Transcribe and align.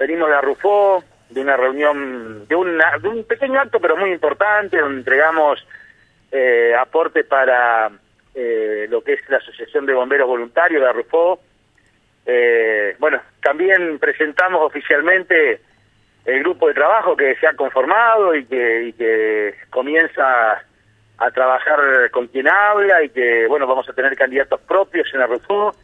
venimos 0.00 0.30
de 0.30 0.34
Arrufó, 0.34 1.04
de 1.28 1.42
una 1.42 1.56
reunión, 1.58 2.48
de, 2.48 2.56
un 2.56 3.24
pequeño 3.28 3.60
acto 3.60 3.78
pero 3.78 3.96
muy 3.98 4.10
importante, 4.10 4.78
donde 4.78 4.98
entregamos 4.98 5.64
eh, 6.32 6.74
aporte 6.74 7.22
para 7.22 7.90
eh, 8.34 8.86
lo 8.88 9.02
que 9.04 9.12
es 9.12 9.20
la 9.28 9.36
Asociación 9.36 9.84
de 9.84 9.92
Bomberos 9.92 10.26
Voluntarios 10.26 10.82
de 10.82 10.88
Arrufó. 10.88 11.40
Eh, 12.24 12.96
bueno, 12.98 13.20
también 13.42 13.98
presentamos 13.98 14.62
oficialmente 14.62 15.60
el 16.24 16.40
grupo 16.40 16.68
de 16.68 16.74
trabajo 16.74 17.14
que 17.14 17.36
se 17.36 17.46
ha 17.46 17.52
conformado 17.52 18.34
y 18.34 18.46
que, 18.46 18.84
y 18.84 18.92
que 18.94 19.54
comienza 19.68 20.62
a 21.18 21.30
trabajar 21.30 22.10
con 22.10 22.26
quien 22.28 22.48
habla 22.48 23.02
y 23.02 23.10
que, 23.10 23.46
bueno, 23.46 23.66
vamos 23.66 23.86
a 23.88 23.92
tener 23.92 24.16
candidatos 24.16 24.60
propios 24.62 25.12
en 25.12 25.20
Arrufó. 25.20 25.74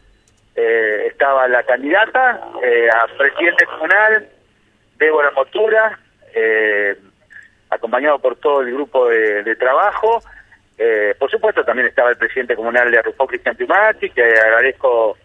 Eh, 0.56 1.08
estaba 1.08 1.46
la 1.48 1.62
candidata 1.64 2.40
eh, 2.62 2.88
a 2.88 3.06
presidente 3.18 3.66
comunal, 3.66 4.26
Débora 4.96 5.30
Motura, 5.32 5.98
eh, 6.34 6.96
acompañado 7.68 8.18
por 8.18 8.36
todo 8.36 8.62
el 8.62 8.72
grupo 8.72 9.08
de, 9.08 9.54
trabajo. 9.56 10.20
Eh, 10.78 11.14
por 11.18 11.30
supuesto, 11.30 11.62
también 11.62 11.88
estaba 11.88 12.10
el 12.10 12.16
presidente 12.16 12.56
comunal 12.56 12.90
de 12.90 12.98
Arrufó, 12.98 13.26
Cristian 13.26 13.56
Tumati, 13.56 14.10
que 14.10 14.22
agradezco 14.22 15.18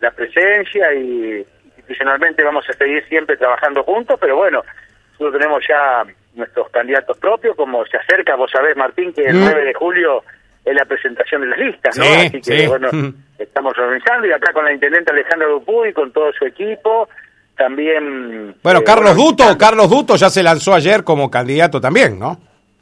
la 0.00 0.10
presencia 0.10 0.92
y 0.94 1.46
institucionalmente 1.76 2.42
vamos 2.42 2.68
a 2.68 2.72
seguir 2.72 3.06
siempre 3.08 3.36
trabajando 3.36 3.84
juntos, 3.84 4.18
pero 4.20 4.36
bueno, 4.36 4.64
nosotros 5.12 5.40
tenemos 5.40 5.64
ya 5.68 6.04
nuestros 6.34 6.68
candidatos 6.70 7.16
propios, 7.18 7.56
como 7.56 7.84
se 7.86 7.96
acerca, 7.96 8.34
vos 8.34 8.50
sabés, 8.50 8.76
Martín, 8.76 9.12
que 9.12 9.24
el 9.26 9.38
9 9.38 9.62
mm. 9.62 9.64
de 9.64 9.74
julio 9.74 10.24
es 10.64 10.74
la 10.74 10.84
presentación 10.84 11.42
de 11.42 11.46
las 11.46 11.58
listas, 11.58 11.96
¿no? 11.96 12.04
Así 12.04 12.40
que, 12.40 12.68
bueno, 12.68 12.88
mm. 12.92 13.14
estamos 13.38 13.76
organizando 13.78 14.26
y 14.26 14.32
acá 14.32 14.52
con 14.52 14.64
la 14.64 14.72
intendente 14.72 15.12
Alejandra 15.12 15.48
Dupuy, 15.48 15.92
con 15.92 16.12
todo 16.12 16.32
su 16.32 16.44
equipo, 16.44 17.08
también... 17.56 18.54
Bueno, 18.62 18.80
eh, 18.80 18.84
Carlos 18.84 19.16
Duto, 19.16 19.44
Carlos 19.58 19.90
Duto 19.90 20.16
ya 20.16 20.28
se 20.28 20.42
lanzó 20.42 20.74
ayer 20.74 21.04
como 21.04 21.30
candidato 21.30 21.80
también, 21.80 22.18
¿no? 22.18 22.38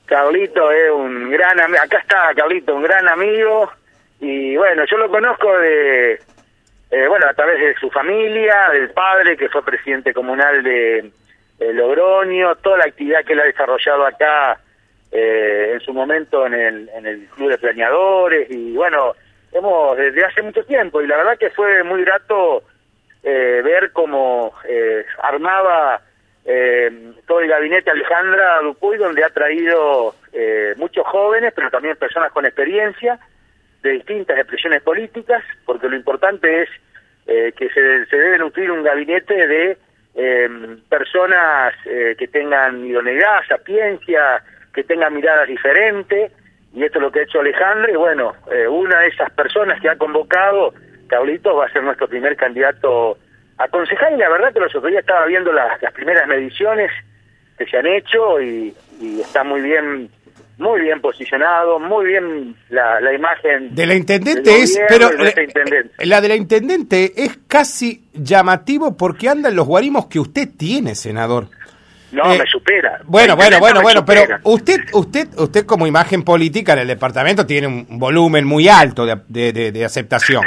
Carlito 0.06 0.70
es 0.70 0.91
un 0.91 1.31
gran 1.31 1.61
amigo, 1.61 1.83
acá 1.83 1.98
está 1.98 2.34
Carlito, 2.37 2.75
un 2.75 2.83
gran 2.83 3.09
amigo, 3.09 3.70
y 4.20 4.56
bueno, 4.56 4.84
yo 4.91 4.98
lo 4.98 5.09
conozco 5.09 5.59
de, 5.59 6.12
eh, 6.91 7.09
bueno, 7.09 7.27
a 7.29 7.34
través 7.34 7.59
de 7.59 7.75
su 7.81 7.91
familia, 7.91 8.69
del 8.73 8.91
padre 8.91 9.36
que 9.36 9.48
fue 9.48 9.64
presidente 9.64 10.12
comunal 10.12 10.62
de 10.62 11.11
Logroño, 11.73 12.57
toda 12.57 12.79
la 12.79 12.84
actividad 12.84 13.25
que 13.25 13.33
él 13.33 13.41
ha 13.41 13.45
desarrollado 13.45 14.07
acá 14.07 14.61
eh, 15.17 15.70
en 15.75 15.81
su 15.81 15.92
momento 15.92 16.45
en 16.45 16.55
el, 16.55 16.89
en 16.89 17.07
el 17.07 17.27
club 17.29 17.48
de 17.48 17.59
planeadores 17.59 18.51
y 18.51 18.75
bueno, 18.75 19.14
hemos 19.55 19.97
desde 19.97 20.25
hace 20.25 20.43
mucho 20.43 20.65
tiempo 20.65 21.01
y 21.01 21.07
la 21.07 21.17
verdad 21.17 21.39
que 21.39 21.51
fue 21.51 21.83
muy 21.85 22.05
grato 22.05 22.65
eh, 23.23 23.63
ver 23.65 23.93
cómo 23.93 24.53
eh, 24.69 25.05
armaba 25.23 26.01
todo 27.27 27.41
el 27.41 27.49
gabinete 27.49 27.91
Alejandra 27.91 28.61
Dupuy 28.61 28.99
donde 28.99 29.25
ha 29.25 29.31
traído 29.31 30.15
muchos 30.77 31.07
jóvenes 31.07 31.55
pero 31.57 31.71
también 31.71 31.97
personas 31.97 32.33
con 32.33 32.45
experiencia 32.45 33.19
de 33.83 33.93
distintas 33.93 34.37
expresiones 34.37 34.83
políticas 34.83 35.43
porque 35.65 35.89
lo 35.89 35.97
importante 35.97 36.65
es 36.65 36.69
que 37.25 37.71
se, 37.71 38.05
se 38.05 38.17
debe 38.19 38.37
nutrir 38.37 38.71
un 38.71 38.83
gabinete 38.83 39.47
de 39.47 39.79
personas 40.91 41.73
que 41.83 42.29
tengan 42.31 42.85
idoneidad, 42.85 43.41
sapiencia, 43.49 44.45
que 44.75 44.85
tenga 44.85 45.09
miradas 45.09 45.49
diferentes, 45.49 46.31
y 46.75 46.83
esto 46.83 46.98
es 46.98 47.03
lo 47.03 47.12
que 47.12 47.20
ha 47.20 47.22
hecho 47.22 47.41
Alejandro, 47.41 47.92
y 47.92 47.97
bueno, 47.97 48.33
eh, 48.53 48.67
una 48.67 49.00
de 49.00 49.08
esas 49.08 49.30
personas 49.30 49.80
que 49.80 49.89
ha 49.89 49.97
convocado, 49.97 50.75
Carlitos, 51.06 51.56
va 51.56 51.67
a 51.67 51.72
ser 51.72 51.84
nuestro 51.84 52.08
primer 52.08 52.36
candidato 52.36 53.17
a 53.58 53.69
concejal, 53.69 54.14
y 54.14 54.19
la 54.19 54.28
verdad 54.28 54.53
que 54.53 54.61
los 54.61 54.75
otros 54.75 54.91
días 54.91 55.02
estaba 55.02 55.27
viendo 55.27 55.52
las, 55.52 55.80
primeras 55.92 56.27
mediciones 56.27 56.91
que 57.56 57.67
se 57.67 57.77
han 57.77 57.86
hecho, 57.86 58.41
y, 58.41 58.75
está 59.20 59.45
muy 59.45 59.61
bien 59.61 60.11
muy 60.56 60.83
bien 60.83 61.00
posicionado, 61.00 61.80
muy 61.80 62.06
bien 62.06 62.55
la, 62.70 63.00
la 63.00 63.12
imagen 63.12 63.74
de 63.74 63.86
la 63.86 63.96
intendente 63.96 64.63
es, 64.63 64.80
pero 64.89 65.11
la 65.98 66.20
de 66.20 66.29
la 66.29 66.36
intendente 66.36 67.13
es 67.17 67.39
casi 67.48 68.05
llamativo 68.13 68.96
porque 68.96 69.29
andan 69.29 69.57
los 69.57 69.67
guarimos 69.67 70.07
que 70.07 70.20
usted 70.20 70.48
tiene, 70.57 70.95
senador. 70.95 71.48
No, 72.14 72.33
eh, 72.33 72.39
me 72.39 72.47
supera. 72.47 73.01
Bueno, 73.05 73.35
bueno, 73.35 73.58
bueno, 73.58 73.83
bueno, 73.83 74.05
pero 74.05 74.39
usted, 74.45 74.80
usted, 74.92 75.29
usted 75.36 75.67
como 75.67 75.85
imagen 75.86 76.23
política 76.23 76.75
en 76.75 76.80
el 76.80 76.86
departamento 76.86 77.45
tiene 77.45 77.67
un 77.67 77.98
volumen 77.98 78.45
muy 78.45 78.69
alto 78.69 79.05
de, 79.05 79.52
de, 79.52 79.85
aceptación. 79.85 80.45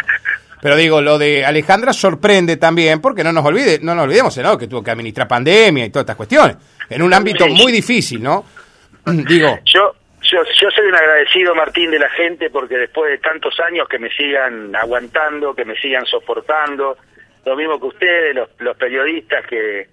Pero 0.62 0.78
digo, 0.78 1.02
lo 1.02 1.18
de 1.18 1.46
Alejandra 1.46 1.92
sorprende 1.92 2.56
también, 2.56 3.02
porque 3.02 3.24
no 3.24 3.34
nos 3.34 3.46
olvide, 3.46 3.80
no 3.82 3.94
nos 3.94 4.06
olvidemos, 4.06 4.38
¿no? 4.38 4.58
que 4.58 4.68
tuvo 4.68 4.82
que 4.82 4.92
administrar 4.92 5.28
pandemia 5.28 5.86
y 5.86 5.90
todas 5.90 6.04
estas 6.04 6.16
cuestiones, 6.16 6.56
en 6.90 7.02
un 7.02 7.14
ámbito 7.14 7.48
muy 7.48 7.72
difícil, 7.72 8.24
¿no? 8.24 8.46
digo. 9.06 9.60
Yo, 9.66 9.94
yo, 10.22 10.40
yo 10.60 10.72
soy 10.72 10.88
un 10.88 10.96
agradecido, 10.96 11.54
Martín, 11.54 11.92
de 11.92 12.00
la 12.00 12.10
gente, 12.12 12.50
porque 12.50 12.78
después 12.78 13.12
de 13.12 13.18
tantos 13.18 13.60
años 13.60 13.90
que 13.90 14.00
me 14.00 14.10
sigan 14.10 14.74
aguantando, 14.74 15.54
que 15.54 15.66
me 15.66 15.76
sigan 15.76 16.06
soportando, 16.06 16.98
lo 17.46 17.56
mismo 17.56 17.80
que 17.80 17.88
ustedes, 17.88 18.36
los, 18.36 18.50
los 18.60 18.78
periodistas 18.78 19.46
que 19.48 19.90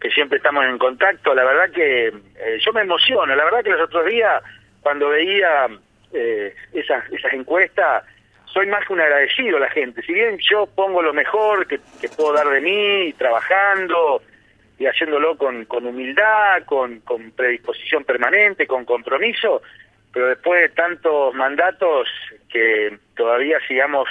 que 0.00 0.10
siempre 0.10 0.38
estamos 0.38 0.64
en 0.64 0.78
contacto. 0.78 1.34
La 1.34 1.44
verdad 1.44 1.70
que 1.70 2.08
eh, 2.08 2.58
yo 2.64 2.72
me 2.72 2.82
emociono. 2.82 3.34
La 3.34 3.44
verdad 3.44 3.62
que 3.62 3.70
los 3.70 3.82
otros 3.82 4.06
días, 4.06 4.42
cuando 4.80 5.08
veía 5.08 5.68
eh, 6.12 6.54
esas, 6.72 7.04
encuestas, 7.32 8.04
soy 8.46 8.66
más 8.66 8.86
que 8.86 8.92
un 8.92 9.00
agradecido 9.00 9.56
a 9.56 9.60
la 9.60 9.70
gente. 9.70 10.02
Si 10.02 10.12
bien 10.12 10.38
yo 10.38 10.66
pongo 10.66 11.02
lo 11.02 11.12
mejor 11.12 11.66
que, 11.66 11.78
puedo 12.16 12.32
dar 12.32 12.48
de 12.48 12.60
mí, 12.60 13.12
trabajando 13.14 14.22
y 14.78 14.86
haciéndolo 14.86 15.36
con, 15.36 15.66
humildad, 15.86 16.62
con 16.64 17.00
predisposición 17.34 18.04
permanente, 18.04 18.66
con 18.66 18.84
compromiso, 18.84 19.62
pero 20.12 20.28
después 20.28 20.62
de 20.62 20.68
tantos 20.70 21.34
mandatos 21.34 22.08
que 22.50 22.98
todavía 23.14 23.58
sigamos 23.68 24.08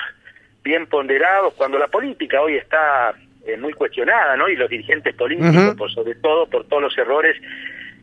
bien 0.63 0.85
ponderados, 0.87 1.55
cuando 1.55 1.79
la 1.79 1.87
política 1.87 2.41
hoy 2.41 2.57
está 2.57 3.15
eh, 3.45 3.57
muy 3.57 3.73
cuestionada, 3.73 4.35
¿no? 4.35 4.49
Y 4.49 4.55
los 4.55 4.69
dirigentes 4.69 5.15
políticos, 5.15 5.75
por 5.77 5.91
sobre 5.91 6.15
todo 6.15 6.47
por 6.47 6.67
todos 6.67 6.81
los 6.81 6.97
errores 6.97 7.39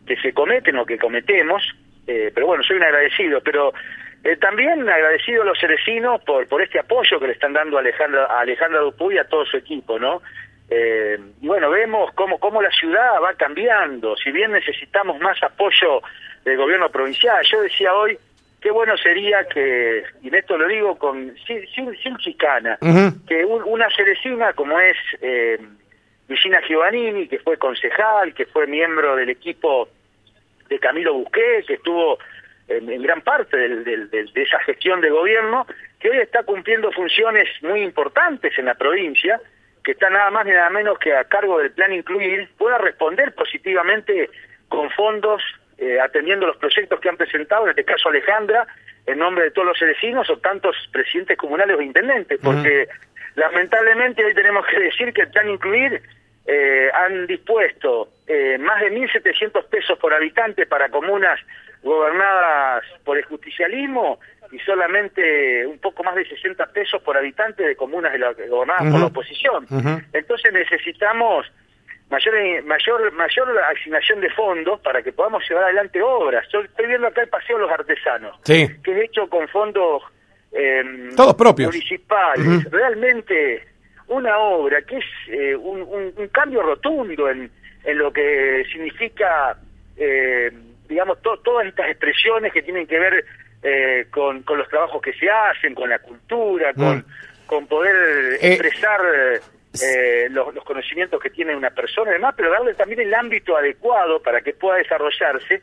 que 0.06 0.16
se 0.16 0.32
cometen 0.32 0.76
o 0.76 0.86
que 0.86 0.98
cometemos. 0.98 1.62
Eh, 2.06 2.30
pero 2.34 2.46
bueno, 2.46 2.62
soy 2.62 2.76
un 2.76 2.84
agradecido, 2.84 3.40
pero 3.40 3.72
eh, 4.22 4.36
también 4.36 4.88
agradecido 4.88 5.42
a 5.42 5.46
los 5.46 5.58
cerecinos 5.58 6.22
por, 6.22 6.46
por 6.46 6.62
este 6.62 6.78
apoyo 6.78 7.18
que 7.18 7.26
le 7.26 7.32
están 7.32 7.52
dando 7.52 7.76
a 7.76 7.80
Alejandra, 7.80 8.26
a 8.26 8.40
Alejandra 8.40 8.80
Dupuy 8.80 9.16
y 9.16 9.18
a 9.18 9.24
todo 9.24 9.44
su 9.44 9.56
equipo, 9.56 9.98
¿no? 9.98 10.22
y 10.74 11.46
bueno, 11.46 11.68
vemos 11.68 12.14
cómo, 12.14 12.38
cómo 12.40 12.62
la 12.62 12.70
ciudad 12.70 13.20
va 13.22 13.34
cambiando, 13.34 14.16
si 14.16 14.32
bien 14.32 14.52
necesitamos 14.52 15.20
más 15.20 15.36
apoyo 15.42 16.00
del 16.46 16.56
gobierno 16.56 16.88
provincial. 16.90 17.44
Yo 17.44 17.60
decía 17.60 17.92
hoy, 17.92 18.16
qué 18.62 18.70
bueno 18.70 18.96
sería 18.96 19.44
que, 19.44 20.04
y 20.22 20.28
en 20.28 20.34
esto 20.34 20.56
lo 20.56 20.68
digo 20.68 20.96
con 20.96 21.34
sin, 21.46 21.96
sin, 21.96 22.16
chicana, 22.18 22.78
que 23.26 23.44
una 23.44 23.88
cerecina 23.90 24.52
como 24.52 24.78
es 24.78 24.96
eh, 25.20 25.58
Vicina 26.28 26.60
Giovannini, 26.62 27.26
que 27.26 27.40
fue 27.40 27.58
concejal, 27.58 28.32
que 28.34 28.46
fue 28.46 28.66
miembro 28.66 29.16
del 29.16 29.30
equipo 29.30 29.88
de 30.68 30.78
Camilo 30.78 31.14
Busqué, 31.14 31.64
que 31.66 31.74
estuvo 31.74 32.18
en, 32.68 33.02
gran 33.02 33.20
parte 33.22 33.56
de 33.56 34.32
esa 34.34 34.60
gestión 34.60 35.00
de 35.00 35.10
gobierno, 35.10 35.66
que 35.98 36.10
hoy 36.10 36.18
está 36.18 36.44
cumpliendo 36.44 36.92
funciones 36.92 37.48
muy 37.62 37.82
importantes 37.82 38.56
en 38.58 38.66
la 38.66 38.74
provincia, 38.74 39.40
que 39.84 39.92
está 39.92 40.08
nada 40.08 40.30
más 40.30 40.46
ni 40.46 40.52
nada 40.52 40.70
menos 40.70 40.98
que 40.98 41.14
a 41.14 41.24
cargo 41.24 41.58
del 41.58 41.72
plan 41.72 41.92
incluir, 41.92 42.48
pueda 42.56 42.78
responder 42.78 43.34
positivamente 43.34 44.30
con 44.68 44.88
fondos 44.90 45.42
eh, 45.82 46.00
atendiendo 46.00 46.46
los 46.46 46.56
proyectos 46.58 47.00
que 47.00 47.08
han 47.08 47.16
presentado, 47.16 47.64
en 47.64 47.70
este 47.70 47.84
caso 47.84 48.08
Alejandra, 48.08 48.68
en 49.04 49.18
nombre 49.18 49.46
de 49.46 49.50
todos 49.50 49.66
los 49.66 49.80
vecinos 49.80 50.30
o 50.30 50.38
tantos 50.38 50.76
presidentes 50.92 51.36
comunales 51.36 51.76
o 51.76 51.82
intendentes, 51.82 52.38
porque 52.40 52.86
lamentablemente 53.34 54.24
hoy 54.24 54.32
tenemos 54.32 54.64
que 54.66 54.78
decir 54.78 55.12
que 55.12 55.22
el 55.22 55.30
plan 55.30 55.50
incluir 55.50 56.00
eh, 56.46 56.88
han 56.94 57.26
dispuesto 57.26 58.10
eh, 58.28 58.58
más 58.58 58.80
de 58.80 58.92
1.700 58.92 59.64
pesos 59.64 59.98
por 59.98 60.14
habitante 60.14 60.66
para 60.66 60.88
comunas 60.88 61.40
gobernadas 61.82 62.84
por 63.02 63.18
el 63.18 63.24
justicialismo 63.24 64.20
y 64.52 64.60
solamente 64.60 65.66
un 65.66 65.80
poco 65.80 66.04
más 66.04 66.14
de 66.14 66.28
60 66.28 66.64
pesos 66.66 67.02
por 67.02 67.16
habitante 67.16 67.64
de 67.64 67.74
comunas 67.74 68.12
gobernadas 68.48 68.88
por 68.88 69.00
la 69.00 69.06
oposición. 69.06 69.66
Entonces 70.12 70.52
necesitamos 70.52 71.50
mayor 72.12 72.62
mayor 72.64 73.12
mayor 73.12 73.58
asignación 73.74 74.20
de 74.20 74.28
fondos 74.30 74.78
para 74.80 75.02
que 75.02 75.12
podamos 75.12 75.42
llevar 75.48 75.64
adelante 75.64 76.00
obras. 76.02 76.46
Yo 76.52 76.60
estoy 76.60 76.86
viendo 76.86 77.06
acá 77.06 77.22
el 77.22 77.28
Paseo 77.28 77.56
de 77.56 77.62
los 77.62 77.72
Artesanos, 77.72 78.38
que 78.44 78.64
es 78.64 79.04
hecho 79.04 79.28
con 79.28 79.48
fondos 79.48 80.02
eh, 80.52 81.10
Todos 81.16 81.34
propios. 81.34 81.74
municipales. 81.74 82.70
Realmente 82.70 83.66
una 84.08 84.36
obra 84.38 84.82
que 84.82 84.98
es 84.98 85.04
eh, 85.28 85.56
un, 85.56 85.80
un, 85.80 86.28
cambio 86.28 86.62
rotundo 86.62 87.30
en, 87.30 87.50
en 87.84 87.98
lo 87.98 88.12
que 88.12 88.62
significa, 88.70 89.56
eh, 89.96 90.52
digamos, 90.86 91.18
todas 91.22 91.66
estas 91.66 91.88
expresiones 91.88 92.52
que 92.52 92.60
tienen 92.60 92.86
que 92.86 92.98
ver 92.98 93.24
eh, 93.62 94.06
con, 94.10 94.42
con 94.42 94.58
los 94.58 94.68
trabajos 94.68 95.00
que 95.00 95.14
se 95.14 95.30
hacen, 95.30 95.74
con 95.74 95.88
la 95.88 95.98
cultura, 96.00 96.74
con, 96.74 97.06
con 97.46 97.66
poder 97.66 98.34
expresar 98.38 99.00
eh, 99.80 100.28
los, 100.30 100.52
conocimientos 100.64 101.20
que 101.20 101.30
tiene 101.30 101.56
una 101.56 101.70
persona 101.70 102.10
y 102.10 102.14
demás, 102.14 102.34
pero 102.36 102.50
darle 102.50 102.74
también 102.74 103.00
el 103.00 103.14
ámbito 103.14 103.56
adecuado 103.56 104.20
para 104.20 104.42
que 104.42 104.52
pueda 104.52 104.76
desarrollarse 104.76 105.62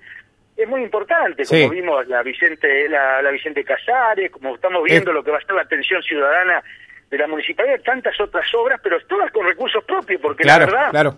es 0.58 0.68
muy 0.68 0.82
importante, 0.82 1.46
como 1.46 1.70
vimos 1.70 2.08
la 2.08 2.22
Vicente 2.24 2.90
la, 2.90 3.30
Vicente 3.32 3.64
Casares, 3.64 4.32
como 4.32 4.56
estamos 4.56 4.84
viendo 4.84 5.14
lo 5.14 5.24
que 5.24 5.32
va 5.32 5.38
a 5.38 5.42
ser 5.42 5.56
la 5.56 5.62
atención 5.62 6.02
ciudadana 6.02 6.62
de 7.10 7.18
la 7.18 7.28
municipalidad, 7.28 7.82
tantas 7.82 8.20
otras 8.20 8.46
obras, 8.56 8.80
pero 8.84 9.00
todas 9.08 9.32
con 9.32 9.46
recursos 9.46 9.84
propios, 9.86 10.20
porque 10.20 10.44
la 10.44 10.60
verdad, 10.60 10.90
claro. 10.90 11.18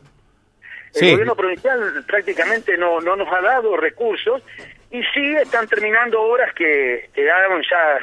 el 0.94 1.12
gobierno 1.12 1.36
provincial 1.36 2.04
prácticamente 2.06 2.78
no, 2.78 3.02
no 3.02 3.16
nos 3.16 3.28
ha 3.34 3.42
dado 3.42 3.76
recursos 3.78 4.44
y 4.92 5.02
sí 5.14 5.36
están 5.42 5.68
terminando 5.68 6.22
obras 6.22 6.54
que 6.54 7.10
quedaron 7.14 7.64
ya 7.64 8.00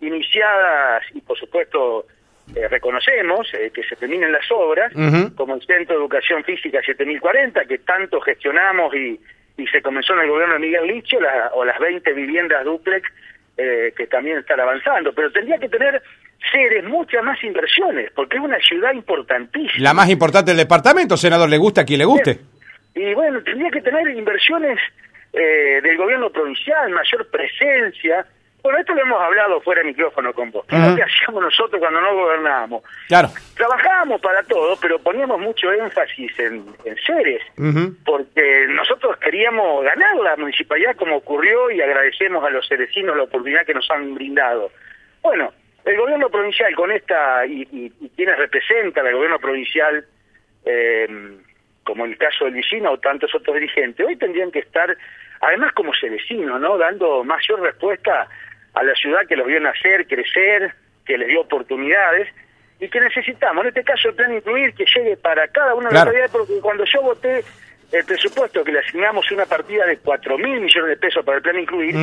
iniciadas 0.00 1.04
y 1.14 1.20
por 1.20 1.38
supuesto 1.38 2.06
eh, 2.54 2.68
reconocemos 2.68 3.52
eh, 3.54 3.70
que 3.74 3.82
se 3.82 3.96
terminen 3.96 4.32
las 4.32 4.50
obras, 4.50 4.92
como 5.34 5.54
el 5.54 5.62
Centro 5.66 5.94
de 5.94 6.00
Educación 6.00 6.44
Física 6.44 6.80
7040, 6.84 7.64
que 7.64 7.78
tanto 7.78 8.20
gestionamos 8.20 8.94
y, 8.94 9.20
y 9.58 9.66
se 9.66 9.82
comenzó 9.82 10.14
en 10.14 10.20
el 10.20 10.30
gobierno 10.30 10.54
de 10.54 10.60
Miguel 10.60 10.86
Licho, 10.86 11.18
o 11.54 11.64
las 11.64 11.78
20 11.78 12.12
viviendas 12.12 12.64
duplex 12.64 13.10
eh, 13.58 13.94
que 13.96 14.06
también 14.06 14.38
están 14.38 14.60
avanzando, 14.60 15.14
pero 15.14 15.32
tendría 15.32 15.56
que 15.56 15.70
tener 15.70 16.02
seres 16.52 16.84
muchas 16.84 17.24
más 17.24 17.42
inversiones, 17.42 18.10
porque 18.14 18.36
es 18.36 18.42
una 18.42 18.58
ciudad 18.60 18.92
importantísima. 18.92 19.82
La 19.82 19.94
más 19.94 20.10
importante 20.10 20.50
del 20.50 20.58
departamento, 20.58 21.16
senador, 21.16 21.48
le 21.48 21.56
gusta 21.56 21.80
a 21.80 21.84
quien 21.86 22.00
le 22.00 22.04
guste. 22.04 22.38
Y 22.94 23.14
bueno, 23.14 23.42
tendría 23.42 23.70
que 23.70 23.80
tener 23.80 24.08
inversiones 24.08 24.78
eh, 25.32 25.80
del 25.82 25.96
gobierno 25.96 26.28
provincial, 26.30 26.90
mayor 26.90 27.30
presencia, 27.30 28.26
bueno, 28.66 28.80
esto 28.80 28.94
lo 28.94 29.02
hemos 29.02 29.22
hablado 29.22 29.60
fuera 29.60 29.80
de 29.80 29.86
micrófono 29.86 30.32
con 30.32 30.50
vos. 30.50 30.66
¿Qué 30.66 30.74
es 30.74 30.88
lo 30.88 30.96
que 30.96 31.04
hacíamos 31.04 31.40
nosotros 31.40 31.78
cuando 31.78 32.00
no 32.00 32.16
gobernábamos? 32.16 32.82
Claro. 33.06 33.28
Trabajábamos 33.56 34.20
para 34.20 34.42
todo, 34.42 34.76
pero 34.82 34.98
poníamos 34.98 35.38
mucho 35.38 35.72
énfasis 35.72 36.36
en, 36.40 36.66
seres, 37.06 37.42
porque 38.04 38.66
nosotros 38.68 39.18
queríamos 39.18 39.84
ganar 39.84 40.16
la 40.16 40.36
municipalidad 40.36 40.96
como 40.96 41.18
ocurrió 41.18 41.70
y 41.70 41.80
agradecemos 41.80 42.44
a 42.44 42.50
los 42.50 42.66
cerecinos 42.66 43.16
la 43.16 43.22
oportunidad 43.22 43.64
que 43.64 43.74
nos 43.74 43.88
han 43.88 44.16
brindado. 44.16 44.72
Bueno, 45.22 45.52
el 45.84 45.96
gobierno 45.96 46.28
provincial 46.28 46.74
con 46.74 46.90
esta, 46.90 47.46
y, 47.46 47.68
y, 47.70 48.08
quienes 48.16 48.36
representan 48.36 49.06
al 49.06 49.14
gobierno 49.14 49.38
provincial, 49.38 50.04
eh, 50.64 51.36
como 51.84 52.04
el 52.04 52.18
caso 52.18 52.46
del 52.46 52.54
Vicino 52.54 52.90
o 52.90 52.98
tantos 52.98 53.32
otros 53.32 53.54
dirigentes, 53.54 54.04
hoy 54.04 54.16
tendrían 54.16 54.50
que 54.50 54.58
estar, 54.58 54.96
además 55.40 55.72
como 55.74 55.92
cerecinos, 55.94 56.60
¿no? 56.60 56.76
Dando 56.76 57.22
mayor 57.22 57.60
respuesta 57.60 58.28
a 58.76 58.82
la 58.84 58.94
ciudad 58.94 59.20
que 59.26 59.36
los 59.36 59.46
vio 59.46 59.58
nacer, 59.58 60.06
crecer, 60.06 60.74
que 61.04 61.16
les 61.16 61.28
dio 61.28 61.40
oportunidades 61.40 62.28
y 62.78 62.88
que 62.88 63.00
necesitamos, 63.00 63.64
en 63.64 63.68
este 63.68 63.82
caso 63.82 64.10
el 64.10 64.14
plan 64.14 64.34
incluir, 64.34 64.74
que 64.74 64.84
llegue 64.94 65.16
para 65.16 65.48
cada 65.48 65.74
una 65.74 65.88
de 65.88 65.94
las 65.94 66.04
ciudades, 66.04 66.30
porque 66.30 66.60
cuando 66.60 66.84
yo 66.84 67.00
voté 67.00 67.42
el 67.90 68.04
presupuesto 68.04 68.62
que 68.62 68.72
le 68.72 68.80
asignamos 68.80 69.32
una 69.32 69.46
partida 69.46 69.86
de 69.86 69.96
4 69.96 70.36
mil 70.36 70.60
millones 70.60 70.90
de 70.90 70.96
pesos 70.98 71.24
para 71.24 71.38
el 71.38 71.42
plan 71.42 71.58
incluir, 71.58 71.94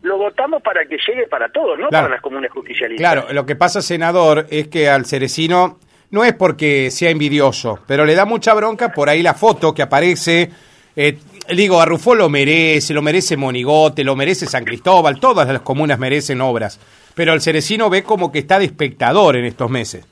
lo 0.00 0.16
votamos 0.16 0.62
para 0.62 0.86
que 0.86 0.96
llegue 0.96 1.26
para 1.28 1.50
todos, 1.50 1.78
no 1.78 1.90
para 1.90 2.08
las 2.08 2.22
comunes 2.22 2.50
justicialistas. 2.50 3.12
Claro, 3.12 3.32
lo 3.32 3.44
que 3.44 3.54
pasa, 3.54 3.82
senador, 3.82 4.46
es 4.50 4.68
que 4.68 4.88
al 4.88 5.04
cerecino 5.04 5.78
no 6.10 6.24
es 6.24 6.32
porque 6.32 6.90
sea 6.90 7.10
envidioso, 7.10 7.80
pero 7.86 8.06
le 8.06 8.14
da 8.14 8.24
mucha 8.24 8.54
bronca 8.54 8.92
por 8.92 9.10
ahí 9.10 9.22
la 9.22 9.34
foto 9.34 9.74
que 9.74 9.82
aparece. 9.82 10.48
Eh, 10.96 11.18
digo, 11.54 11.80
Arrufó 11.80 12.14
lo 12.14 12.28
merece, 12.28 12.94
lo 12.94 13.02
merece 13.02 13.36
Monigote, 13.36 14.04
lo 14.04 14.14
merece 14.14 14.46
San 14.46 14.64
Cristóbal, 14.64 15.18
todas 15.18 15.48
las 15.48 15.62
comunas 15.62 15.98
merecen 15.98 16.40
obras, 16.40 16.78
pero 17.14 17.32
el 17.32 17.40
Cerecino 17.40 17.90
ve 17.90 18.02
como 18.02 18.30
que 18.30 18.40
está 18.40 18.58
de 18.58 18.66
espectador 18.66 19.36
en 19.36 19.44
estos 19.44 19.70
meses. 19.70 20.04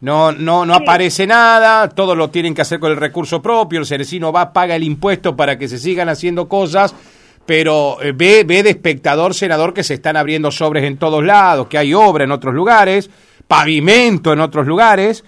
No, 0.00 0.30
no, 0.30 0.64
no 0.64 0.74
aparece 0.74 1.26
nada, 1.26 1.88
todo 1.88 2.14
lo 2.14 2.30
tienen 2.30 2.54
que 2.54 2.62
hacer 2.62 2.78
con 2.78 2.92
el 2.92 2.96
recurso 2.96 3.42
propio, 3.42 3.80
el 3.80 3.86
Cerecino 3.86 4.32
va, 4.32 4.52
paga 4.52 4.76
el 4.76 4.84
impuesto 4.84 5.34
para 5.34 5.58
que 5.58 5.66
se 5.66 5.78
sigan 5.78 6.08
haciendo 6.08 6.48
cosas, 6.48 6.94
pero 7.44 8.00
eh, 8.00 8.12
ve, 8.14 8.44
ve 8.46 8.62
de 8.62 8.70
espectador, 8.70 9.34
senador, 9.34 9.74
que 9.74 9.82
se 9.82 9.94
están 9.94 10.16
abriendo 10.16 10.52
sobres 10.52 10.84
en 10.84 10.98
todos 10.98 11.24
lados, 11.24 11.66
que 11.66 11.78
hay 11.78 11.94
obra 11.94 12.22
en 12.22 12.30
otros 12.30 12.54
lugares, 12.54 13.10
pavimento 13.48 14.32
en 14.32 14.38
otros 14.38 14.68
lugares, 14.68 15.24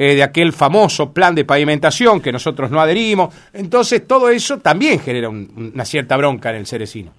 eh, 0.00 0.14
de 0.14 0.22
aquel 0.22 0.54
famoso 0.54 1.12
plan 1.12 1.34
de 1.34 1.44
pavimentación 1.44 2.22
que 2.22 2.32
nosotros 2.32 2.70
no 2.70 2.80
adherimos. 2.80 3.34
Entonces, 3.52 4.08
todo 4.08 4.30
eso 4.30 4.58
también 4.58 4.98
genera 4.98 5.28
una 5.28 5.84
cierta 5.84 6.16
bronca 6.16 6.48
en 6.48 6.56
el 6.56 6.66
cerecino. 6.66 7.12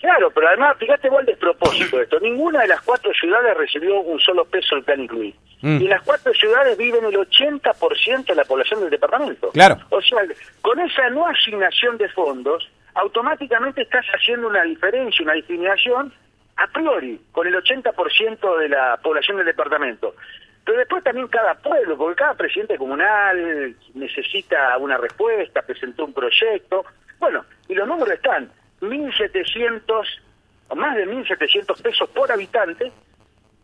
Claro, 0.00 0.30
pero 0.30 0.48
además, 0.48 0.74
fíjate 0.78 1.08
igual 1.08 1.26
despropósito 1.26 2.00
esto. 2.00 2.18
Ninguna 2.20 2.62
de 2.62 2.68
las 2.68 2.80
cuatro 2.80 3.12
ciudades 3.12 3.54
recibió 3.58 4.00
un 4.00 4.18
solo 4.20 4.46
peso 4.46 4.76
del 4.76 4.84
plan 4.84 5.02
incluir. 5.02 5.34
Mm. 5.60 5.82
Y 5.82 5.84
en 5.84 5.90
las 5.90 6.00
cuatro 6.00 6.32
ciudades 6.32 6.78
viven 6.78 7.04
el 7.04 7.14
80% 7.14 8.24
de 8.24 8.34
la 8.34 8.44
población 8.44 8.80
del 8.80 8.88
departamento. 8.88 9.50
Claro. 9.50 9.76
O 9.90 10.00
sea, 10.00 10.20
con 10.62 10.80
esa 10.80 11.10
no 11.10 11.26
asignación 11.26 11.98
de 11.98 12.08
fondos, 12.08 12.70
automáticamente 12.94 13.82
estás 13.82 14.06
haciendo 14.06 14.48
una 14.48 14.62
diferencia, 14.62 15.22
una 15.22 15.34
discriminación 15.34 16.10
a 16.56 16.66
priori 16.68 17.20
con 17.32 17.46
el 17.46 17.54
80% 17.54 18.58
de 18.60 18.68
la 18.70 18.96
población 19.02 19.36
del 19.36 19.44
departamento. 19.44 20.14
Pero 20.68 20.80
después 20.80 21.02
también 21.02 21.28
cada 21.28 21.54
pueblo, 21.54 21.96
porque 21.96 22.16
cada 22.16 22.34
presidente 22.34 22.76
comunal 22.76 23.74
necesita 23.94 24.76
una 24.76 24.98
respuesta, 24.98 25.62
presentó 25.62 26.04
un 26.04 26.12
proyecto. 26.12 26.84
Bueno, 27.18 27.42
y 27.68 27.74
los 27.74 27.88
números 27.88 28.12
están, 28.12 28.50
1.700, 28.82 30.04
o 30.68 30.76
más 30.76 30.94
de 30.94 31.06
1.700 31.06 31.80
pesos 31.80 32.10
por 32.10 32.30
habitante 32.30 32.92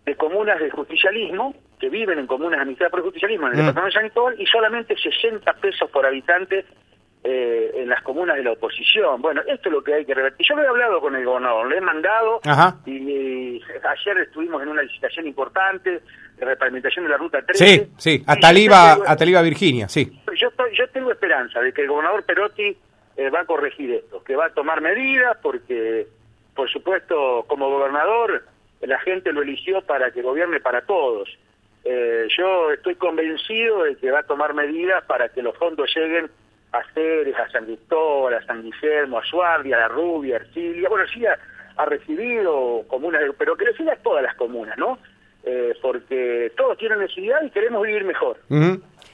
de 0.06 0.16
comunas 0.16 0.58
de 0.58 0.70
justicialismo, 0.70 1.54
que 1.78 1.90
viven 1.90 2.20
en 2.20 2.26
comunas 2.26 2.60
administradas 2.60 2.92
por 2.92 3.00
el 3.00 3.04
justicialismo 3.04 3.48
en 3.48 3.52
el 3.52 3.58
mm. 3.58 3.66
departamento 3.66 3.84
de 3.84 3.92
San 3.92 4.08
Cristóbal, 4.08 4.40
y 4.40 4.46
solamente 4.46 4.96
60 4.96 5.52
pesos 5.60 5.90
por 5.90 6.06
habitante 6.06 6.64
eh, 7.22 7.70
en 7.76 7.88
las 7.90 8.02
comunas 8.02 8.36
de 8.36 8.44
la 8.44 8.52
oposición. 8.52 9.20
Bueno, 9.20 9.42
esto 9.46 9.68
es 9.68 9.72
lo 9.74 9.84
que 9.84 9.92
hay 9.92 10.06
que 10.06 10.14
revertir. 10.14 10.46
Yo 10.46 10.56
lo 10.56 10.62
he 10.62 10.68
hablado 10.68 11.02
con 11.02 11.14
el 11.14 11.24
gobernador, 11.26 11.68
le 11.68 11.76
he 11.76 11.80
mandado 11.82 12.40
y, 12.86 13.43
ayer 13.68 14.18
estuvimos 14.18 14.62
en 14.62 14.68
una 14.68 14.82
licitación 14.82 15.26
importante 15.26 16.00
de 16.36 16.44
repavimentación 16.44 17.04
de 17.04 17.10
la 17.10 17.16
ruta 17.16 17.42
13. 17.42 17.66
Sí, 17.66 17.92
sí, 17.96 18.24
a 18.26 18.36
Taliba, 18.36 18.98
a 19.06 19.16
Taliba, 19.16 19.42
Virginia, 19.42 19.88
sí. 19.88 20.10
Yo, 20.36 20.48
yo 20.72 20.88
tengo 20.88 21.12
esperanza 21.12 21.60
de 21.60 21.72
que 21.72 21.82
el 21.82 21.88
gobernador 21.88 22.24
Perotti 22.24 22.76
eh, 23.16 23.30
va 23.30 23.40
a 23.40 23.44
corregir 23.44 23.92
esto, 23.92 24.22
que 24.24 24.34
va 24.34 24.46
a 24.46 24.50
tomar 24.50 24.80
medidas 24.80 25.36
porque, 25.42 26.08
por 26.54 26.68
supuesto, 26.70 27.44
como 27.46 27.70
gobernador, 27.70 28.44
la 28.80 28.98
gente 29.00 29.32
lo 29.32 29.42
eligió 29.42 29.82
para 29.82 30.10
que 30.10 30.22
gobierne 30.22 30.60
para 30.60 30.82
todos. 30.82 31.28
Eh, 31.84 32.26
yo 32.36 32.72
estoy 32.72 32.96
convencido 32.96 33.84
de 33.84 33.96
que 33.96 34.10
va 34.10 34.20
a 34.20 34.26
tomar 34.26 34.54
medidas 34.54 35.04
para 35.04 35.28
que 35.28 35.42
los 35.42 35.56
fondos 35.56 35.92
lleguen 35.94 36.30
a 36.72 36.82
Ceres, 36.92 37.36
a 37.36 37.48
San 37.50 37.66
Cristóbal, 37.66 38.34
a 38.34 38.46
San 38.46 38.62
Guillermo, 38.62 39.18
a 39.18 39.24
Suardia, 39.24 39.76
a 39.76 39.80
La 39.80 39.88
Rubia, 39.88 40.36
a 40.36 40.40
Ercilia. 40.40 40.88
Bueno, 40.88 41.06
sí 41.12 41.24
ha, 41.76 41.84
recibido 41.84 42.82
comunas, 42.88 43.22
pero 43.38 43.56
que 43.56 43.64
le 43.64 43.96
todas 44.02 44.22
las 44.22 44.34
comunas, 44.36 44.76
¿no? 44.78 44.98
Eh, 45.44 45.74
porque 45.82 46.52
todos 46.56 46.78
tienen 46.78 47.00
necesidad 47.00 47.42
y 47.42 47.50
queremos 47.50 47.82
vivir 47.82 48.04
mejor. 48.04 48.38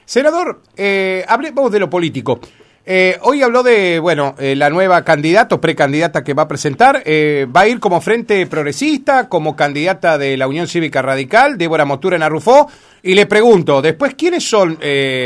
Senador, 0.05 0.61
eh, 0.77 1.23
hablemos 1.27 1.71
de 1.71 1.79
lo 1.79 1.89
político. 1.89 2.39
Eh, 2.85 3.17
hoy 3.21 3.43
habló 3.43 3.63
de, 3.63 3.99
bueno, 3.99 4.35
eh, 4.39 4.55
la 4.55 4.69
nueva 4.69 5.03
candidata 5.03 5.55
o 5.55 5.61
precandidata 5.61 6.23
que 6.23 6.33
va 6.33 6.43
a 6.43 6.47
presentar. 6.47 7.03
va 7.05 7.61
a 7.61 7.67
ir 7.67 7.79
como 7.79 8.01
Frente 8.01 8.45
Progresista, 8.47 9.29
como 9.29 9.55
candidata 9.55 10.17
de 10.17 10.35
la 10.37 10.47
Unión 10.47 10.67
Cívica 10.67 11.01
Radical, 11.01 11.57
Débora 11.57 11.85
Motura 11.85 12.15
en 12.15 12.23
Arrufó. 12.23 12.69
Y 13.03 13.13
le 13.13 13.25
pregunto, 13.25 13.81
después, 13.81 14.15
¿quiénes 14.15 14.43
son? 14.43 14.79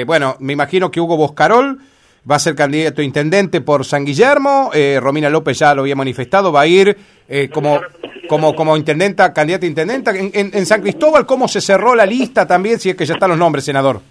bueno, 0.05 0.35
me 0.39 0.53
imagino 0.53 0.91
que 0.91 0.99
Hugo 0.99 1.17
Boscarol 1.17 1.79
va 2.29 2.35
a 2.35 2.39
ser 2.39 2.55
candidato 2.55 3.01
a 3.01 3.05
intendente 3.05 3.61
por 3.61 3.85
San 3.85 4.03
Guillermo, 4.03 4.71
eh, 4.73 4.99
Romina 5.01 5.29
López 5.29 5.59
ya 5.59 5.75
lo 5.75 5.81
había 5.81 5.95
manifestado, 5.95 6.51
va 6.51 6.61
a 6.61 6.67
ir 6.67 6.97
eh, 7.27 7.49
como, 7.49 7.81
como, 8.27 8.55
como 8.55 8.75
intendenta, 8.75 9.33
candidata 9.33 9.65
a 9.65 9.69
intendenta. 9.69 10.11
En, 10.11 10.31
en, 10.33 10.65
San 10.65 10.81
Cristóbal, 10.81 11.25
¿cómo 11.25 11.47
se 11.47 11.61
cerró 11.61 11.95
la 11.95 12.05
lista 12.05 12.47
también, 12.47 12.79
si 12.79 12.89
es 12.89 12.95
que 12.95 13.05
ya 13.05 13.13
están 13.13 13.29
los 13.29 13.39
nombres, 13.39 13.65
senador? 13.65 14.01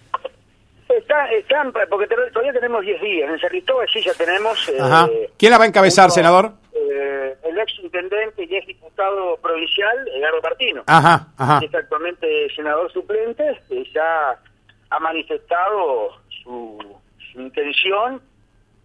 Está, 0.89 1.29
están, 1.33 1.73
porque 1.91 2.07
todavía 2.33 2.53
tenemos 2.53 2.85
10 2.85 3.01
días. 3.03 3.31
En 3.31 3.39
San 3.41 3.51
Cristóbal 3.51 3.87
sí 3.93 4.01
ya 4.01 4.15
tenemos... 4.15 4.69
Eh, 4.69 5.31
¿Quién 5.37 5.51
la 5.51 5.59
va 5.59 5.65
a 5.65 5.69
encabezar, 5.69 6.11
senador? 6.11 6.53
Eh, 6.73 7.35
el 7.43 7.59
ex 7.59 7.73
intendente 7.83 8.45
y 8.45 8.55
ex 8.55 8.67
diputado 8.67 9.37
provincial, 9.39 10.09
Edgardo 10.17 10.41
Martino. 10.43 10.85
Ajá, 10.87 11.29
ajá. 11.37 11.61
Que 11.61 11.67
es 11.67 11.75
actualmente 11.75 12.27
senador 12.55 12.93
suplente, 12.93 13.61
que 13.69 13.85
ya 13.93 14.39
ha 14.91 15.01
manifestado 15.01 16.11
su 16.43 16.79
intención, 17.37 18.21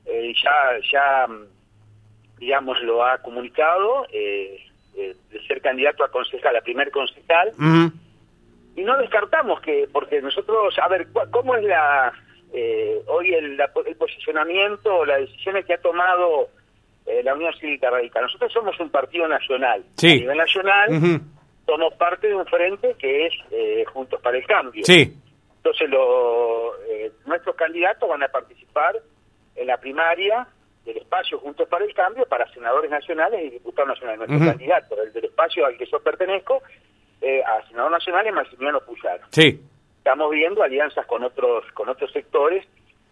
eh, 0.05 0.33
ya, 0.43 0.79
ya, 0.91 1.27
digamos, 2.37 2.81
lo 2.81 3.05
ha 3.05 3.17
comunicado, 3.19 4.07
eh, 4.11 4.59
eh, 4.95 5.15
de 5.31 5.47
ser 5.47 5.61
candidato 5.61 6.03
a 6.03 6.11
concejal, 6.11 6.55
a 6.55 6.61
primer 6.61 6.91
concejal. 6.91 7.51
Y 8.75 8.81
no 8.83 8.97
descartamos 8.97 9.61
que, 9.61 9.87
porque 9.91 10.21
nosotros, 10.21 10.77
a 10.79 10.87
ver, 10.87 11.07
¿cómo 11.31 11.55
es 11.55 11.63
la 11.63 12.13
hoy 13.07 13.33
el, 13.33 13.59
el 13.85 13.95
posicionamiento, 13.95 15.05
las 15.05 15.19
decisiones 15.21 15.65
que 15.65 15.73
ha 15.73 15.81
tomado 15.81 16.49
la 17.23 17.35
Unión 17.35 17.53
Cívica 17.59 17.89
Radical? 17.89 18.23
Nosotros 18.23 18.53
somos 18.53 18.79
un 18.79 18.89
partido 18.89 19.27
nacional. 19.27 19.83
A 20.01 20.05
nivel 20.21 20.37
nacional, 20.37 21.21
somos 21.65 21.93
parte 21.95 22.27
de 22.27 22.35
un 22.35 22.45
frente 22.45 22.95
que 22.97 23.27
es 23.27 23.33
Juntos 23.89 24.21
para 24.21 24.37
el 24.37 24.45
Cambio. 24.45 24.83
Sí 24.85 25.13
Entonces, 25.59 25.89
lo, 25.89 26.81
eh, 26.85 27.11
nuestros 27.25 27.55
candidatos 27.55 28.07
van 28.07 28.23
a 28.23 28.29
participar 28.29 28.99
en 29.55 29.67
la 29.67 29.77
primaria 29.77 30.47
del 30.85 30.97
espacio 30.97 31.37
Juntos 31.39 31.67
para 31.67 31.85
el 31.85 31.93
Cambio 31.93 32.25
para 32.25 32.51
senadores 32.53 32.89
nacionales 32.89 33.41
y 33.43 33.49
diputados 33.49 33.89
nacionales. 33.89 34.29
Nuestro 34.29 34.49
candidato, 34.51 35.01
el 35.01 35.13
del 35.13 35.25
espacio 35.25 35.65
al 35.65 35.77
que 35.77 35.85
yo 35.85 35.99
pertenezco, 35.99 36.61
eh, 37.21 37.43
a 37.43 37.67
senador 37.67 37.91
nacional 37.91 38.25
es 38.25 38.33
Maximiliano 38.33 38.79
Puyaro. 38.81 39.23
Sí. 39.31 39.61
Estamos 39.97 40.31
viendo 40.31 40.63
alianzas 40.63 41.05
con 41.05 41.23
otros 41.23 41.65
con 41.73 41.89
otros 41.89 42.11
sectores 42.11 42.65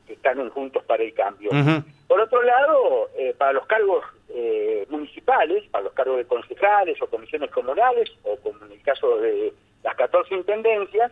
que 0.08 0.14
están 0.14 0.40
en 0.40 0.50
Juntos 0.50 0.84
para 0.86 1.04
el 1.04 1.14
Cambio. 1.14 1.52
Por 2.08 2.22
otro 2.22 2.42
lado, 2.42 3.10
eh, 3.18 3.36
para 3.38 3.52
los 3.52 3.66
cargos 3.66 4.06
eh, 4.30 4.88
municipales, 4.90 5.66
para 5.70 5.84
los 5.84 5.94
cargos 5.94 6.18
de 6.18 6.26
concejales 6.26 7.02
o 7.02 7.08
comisiones 7.08 7.52
comunales, 7.52 8.10
o 8.24 8.38
como 8.38 8.66
en 8.66 8.72
el 8.72 8.82
caso 8.82 9.18
de 9.18 9.54
las 9.84 9.96
14 9.96 10.34
intendencias, 10.34 11.12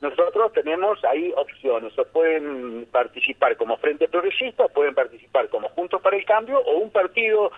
nosotros 0.00 0.52
tenemos 0.52 1.02
ahí 1.04 1.32
opciones, 1.36 1.98
o 1.98 2.04
pueden 2.04 2.86
participar 2.90 3.56
como 3.56 3.76
Frente 3.78 4.08
Progresista, 4.08 4.68
pueden 4.68 4.94
participar 4.94 5.48
como 5.48 5.68
Juntos 5.70 6.00
para 6.02 6.16
el 6.16 6.24
Cambio, 6.24 6.58
o 6.58 6.78
un 6.78 6.90
partido 6.90 7.50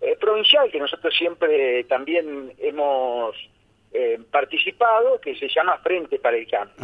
eh, 0.00 0.16
provincial 0.20 0.70
que 0.70 0.78
nosotros 0.78 1.14
siempre 1.16 1.84
también 1.84 2.52
hemos 2.58 3.34
eh, 3.92 4.20
participado, 4.30 5.20
que 5.20 5.34
se 5.36 5.48
llama 5.48 5.78
Frente 5.78 6.18
para 6.18 6.36
el 6.36 6.46
Cambio. 6.48 6.74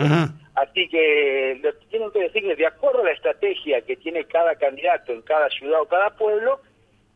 Así 0.54 0.88
que 0.88 1.60
lo 1.62 1.72
tienen 1.88 2.10
que 2.10 2.20
decirles, 2.20 2.58
de 2.58 2.66
acuerdo 2.66 3.00
a 3.00 3.04
la 3.04 3.12
estrategia 3.12 3.82
que 3.82 3.96
tiene 3.96 4.24
cada 4.24 4.56
candidato 4.56 5.12
en 5.12 5.22
cada 5.22 5.48
ciudad 5.50 5.80
o 5.82 5.86
cada 5.86 6.10
pueblo, 6.10 6.60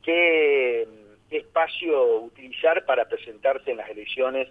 qué 0.03 0.87
espacio 1.31 2.17
utilizar 2.21 2.85
para 2.85 3.05
presentarse 3.07 3.71
en 3.71 3.77
las 3.79 3.89
elecciones 3.91 4.49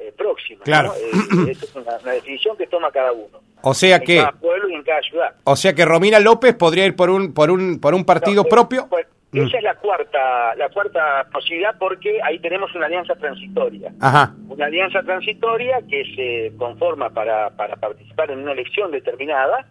eh, 0.00 0.12
próxima. 0.16 0.64
Claro. 0.64 0.94
Eh, 0.94 1.50
es 1.50 1.76
una, 1.76 1.98
decisión 2.12 2.56
que 2.56 2.66
toma 2.66 2.90
cada 2.90 3.12
uno. 3.12 3.40
O 3.62 3.74
sea 3.74 3.96
en 3.96 4.04
que 4.04 4.16
cada 4.16 4.32
pueblo 4.32 4.68
y 4.70 4.74
en 4.74 4.82
cada 4.82 5.02
ciudad. 5.02 5.34
O 5.44 5.56
sea 5.56 5.74
que 5.74 5.84
Romina 5.84 6.18
López 6.18 6.54
podría 6.54 6.86
ir 6.86 6.96
por 6.96 7.10
un 7.10 7.34
por 7.34 7.50
un 7.50 7.78
por 7.80 7.94
un 7.94 8.04
partido 8.04 8.44
propio. 8.44 8.86
Pues, 8.88 9.06
mm. 9.32 9.38
esa 9.46 9.58
es 9.58 9.62
la 9.62 9.74
cuarta 9.74 10.54
la 10.54 10.70
cuarta 10.70 11.28
posibilidad 11.30 11.76
porque 11.78 12.18
ahí 12.22 12.38
tenemos 12.38 12.74
una 12.74 12.86
alianza 12.86 13.14
transitoria. 13.14 13.92
Ajá. 14.00 14.34
Una 14.48 14.66
alianza 14.66 15.02
transitoria 15.02 15.80
que 15.88 16.02
se 16.16 16.56
conforma 16.56 17.10
para, 17.10 17.50
para 17.50 17.76
participar 17.76 18.30
en 18.30 18.38
una 18.38 18.52
elección 18.52 18.90
determinada 18.90 19.66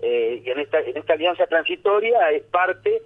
eh, 0.00 0.42
y 0.44 0.50
en 0.50 0.58
esta 0.58 0.80
en 0.80 0.96
esta 0.96 1.12
alianza 1.12 1.46
transitoria 1.46 2.30
es 2.32 2.42
parte 2.44 3.02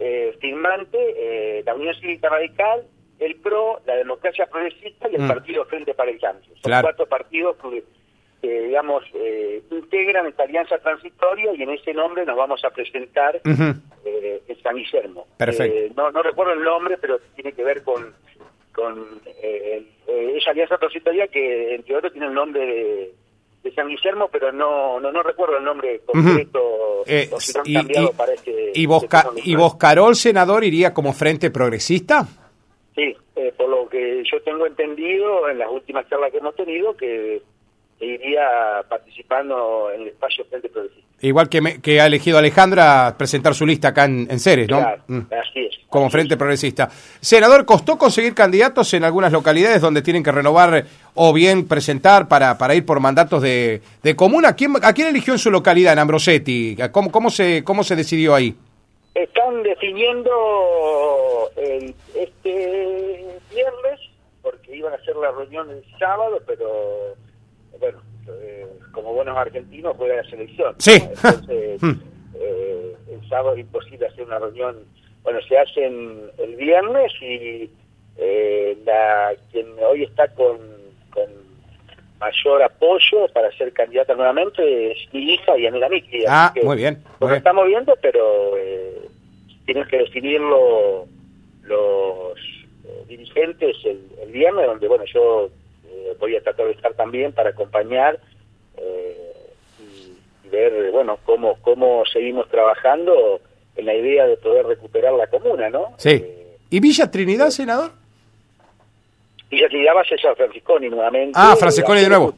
eh, 0.00 0.36
firmante 0.40 0.98
eh, 0.98 1.62
la 1.64 1.74
Unión 1.76 1.94
Cívica 2.00 2.28
Radical 2.28 2.82
el 3.18 3.36
PRO, 3.36 3.80
la 3.86 3.96
Democracia 3.96 4.46
Progresista 4.46 5.08
y 5.10 5.14
el 5.14 5.22
mm. 5.22 5.28
Partido 5.28 5.64
Frente 5.64 5.94
para 5.94 6.10
el 6.10 6.20
Cambio. 6.20 6.50
Son 6.62 6.72
cuatro 6.80 7.06
partidos 7.06 7.56
que, 8.40 8.60
digamos, 8.62 9.04
eh, 9.14 9.62
integran 9.70 10.26
esta 10.26 10.44
alianza 10.44 10.78
transitoria 10.78 11.52
y 11.54 11.62
en 11.62 11.70
ese 11.70 11.94
nombre 11.94 12.24
nos 12.24 12.36
vamos 12.36 12.64
a 12.64 12.70
presentar 12.70 13.40
eh, 13.44 14.42
en 14.46 14.62
San 14.62 14.76
Guillermo. 14.76 15.26
Perfecto. 15.36 15.76
Eh, 15.76 15.92
no, 15.96 16.10
no 16.10 16.22
recuerdo 16.22 16.52
el 16.52 16.62
nombre, 16.62 16.98
pero 16.98 17.18
tiene 17.34 17.52
que 17.52 17.64
ver 17.64 17.82
con, 17.82 18.14
con 18.72 19.20
esa 20.06 20.50
alianza 20.50 20.78
transitoria 20.78 21.26
que, 21.28 21.74
entre 21.74 21.96
otros, 21.96 22.12
tiene 22.12 22.28
el 22.28 22.34
nombre 22.34 22.64
de 22.64 23.12
de 23.62 23.74
San 23.74 23.88
Guillermo, 23.88 24.28
pero 24.30 24.52
no 24.52 25.00
no, 25.00 25.10
no 25.10 25.22
recuerdo 25.24 25.58
el 25.58 25.64
nombre 25.64 26.00
completo. 26.06 27.02
y, 27.64 27.76
y, 27.76 28.08
para 28.16 28.32
este, 28.32 28.72
y, 28.74 28.86
¿Y 29.44 29.56
Boscarol, 29.56 30.14
senador, 30.14 30.62
iría 30.62 30.94
como 30.94 31.12
Frente 31.12 31.50
Progresista? 31.50 32.28
Sí, 32.96 33.14
eh, 33.36 33.52
por 33.56 33.68
lo 33.68 33.88
que 33.90 34.22
yo 34.24 34.40
tengo 34.42 34.66
entendido 34.66 35.48
en 35.50 35.58
las 35.58 35.70
últimas 35.70 36.08
charlas 36.08 36.32
que 36.32 36.38
hemos 36.38 36.56
tenido, 36.56 36.96
que, 36.96 37.42
iría 37.98 38.84
participando 38.90 39.90
en 39.90 40.02
el 40.02 40.08
espacio 40.08 40.44
Frente 40.46 40.68
Progresista. 40.68 41.06
Igual 41.22 41.48
que, 41.48 41.80
que 41.80 41.98
ha 41.98 42.06
elegido 42.06 42.36
Alejandra 42.36 43.14
presentar 43.16 43.54
su 43.54 43.64
lista 43.64 43.88
acá 43.88 44.04
en, 44.04 44.26
en 44.30 44.38
Ceres, 44.38 44.68
¿no? 44.68 44.78
Claro, 44.78 45.02
mm. 45.08 45.20
así 45.32 45.60
es. 45.60 45.78
Como 45.88 46.10
Frente 46.10 46.36
Progresista. 46.36 46.90
Senador, 47.20 47.64
¿costó 47.64 47.96
conseguir 47.96 48.34
candidatos 48.34 48.92
en 48.92 49.04
algunas 49.04 49.32
localidades 49.32 49.80
donde 49.80 50.02
tienen 50.02 50.22
que 50.22 50.30
renovar 50.30 50.84
o 51.14 51.32
bien 51.32 51.66
presentar 51.66 52.28
para, 52.28 52.58
para 52.58 52.74
ir 52.74 52.84
por 52.84 53.00
mandatos 53.00 53.40
de, 53.40 53.80
de 54.02 54.16
comuna? 54.16 54.50
¿A 54.50 54.56
quién, 54.56 54.74
¿A 54.82 54.92
quién 54.92 55.08
eligió 55.08 55.32
en 55.32 55.38
su 55.38 55.50
localidad, 55.50 55.94
en 55.94 56.00
Ambrosetti? 56.00 56.76
¿Cómo, 56.92 57.10
cómo, 57.10 57.30
se, 57.30 57.64
¿Cómo 57.64 57.82
se 57.82 57.96
decidió 57.96 58.34
ahí? 58.34 58.54
Están 59.16 59.62
definiendo 59.62 61.50
el, 61.56 61.94
este 62.14 63.24
viernes, 63.50 64.00
porque 64.42 64.76
iban 64.76 64.92
a 64.92 64.96
hacer 64.96 65.16
la 65.16 65.30
reunión 65.30 65.70
el 65.70 65.82
sábado, 65.98 66.38
pero 66.46 67.14
bueno, 67.80 67.98
eh, 68.28 68.66
como 68.92 69.14
buenos 69.14 69.34
argentinos 69.38 69.96
juega 69.96 70.16
la 70.16 70.28
selección. 70.28 70.74
Sí. 70.76 71.02
Entonces, 71.02 71.82
hmm. 71.82 71.92
eh, 72.34 72.94
el 73.10 73.28
sábado 73.30 73.54
es 73.54 73.60
imposible 73.60 74.06
hacer 74.06 74.24
una 74.24 74.38
reunión. 74.38 74.84
Bueno, 75.22 75.40
se 75.48 75.56
hacen 75.56 76.30
el 76.36 76.56
viernes 76.56 77.10
y 77.22 77.70
eh, 78.18 78.76
la 78.84 79.34
quien 79.50 79.66
hoy 79.82 80.02
está 80.04 80.28
con, 80.28 80.58
con 81.10 81.24
mayor 82.20 82.62
apoyo 82.62 83.28
para 83.32 83.50
ser 83.56 83.72
candidata 83.72 84.14
nuevamente 84.14 84.92
es 84.92 84.98
mi 85.12 85.34
hija 85.34 85.56
y 85.56 85.66
Anela 85.66 85.88
Miki. 85.88 86.24
Ah, 86.28 86.52
muy 86.62 86.76
bien. 86.76 87.02
Lo 87.18 87.32
estamos 87.32 87.66
viendo, 87.66 87.96
pero 88.00 88.56
eh, 88.56 88.95
tienen 89.66 89.86
que 89.88 89.98
decidirlo 89.98 91.06
los 91.62 92.38
eh, 92.84 93.04
dirigentes 93.08 93.76
el, 93.84 94.32
viernes, 94.32 94.66
donde 94.66 94.88
bueno 94.88 95.04
yo 95.12 95.50
eh, 95.86 96.16
voy 96.18 96.36
a 96.36 96.42
tratar 96.42 96.66
de 96.66 96.72
estar 96.72 96.94
también 96.94 97.32
para 97.32 97.50
acompañar 97.50 98.18
y, 98.78 100.48
ver 100.48 100.92
bueno 100.92 101.18
cómo 101.24 101.58
cómo 101.60 102.04
seguimos 102.06 102.48
trabajando 102.48 103.40
en 103.74 103.86
la 103.86 103.94
idea 103.94 104.26
de 104.26 104.36
poder 104.36 104.64
recuperar 104.66 105.12
la 105.14 105.26
comuna, 105.26 105.68
¿no? 105.68 105.94
Sí. 105.98 106.24
¿Y 106.70 106.80
Villa 106.80 107.10
Trinidad, 107.10 107.50
senador? 107.50 107.90
Villa 109.50 109.68
Trinidad 109.68 109.96
va 109.96 110.00
a 110.00 110.04
ser 110.04 110.20
San 110.20 110.36
Francisconi 110.36 110.88
nuevamente. 110.88 111.32
Ah, 111.34 111.54
Francisconi 111.58 112.00
de 112.00 112.08
nuevo. 112.08 112.34